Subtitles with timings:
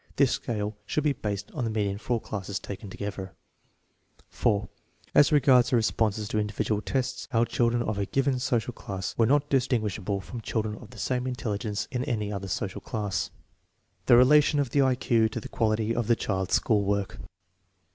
[0.15, 3.35] This scale should be based on the median for all classes taken together.
[4.29, 4.67] 4.
[5.13, 9.27] As regards their responses to individual tests, our children of a given social class were
[9.27, 13.29] not distinguishable from children of the same intelligence in any other social class.
[14.07, 17.19] The relation of the I Q to the quality of the child's school work.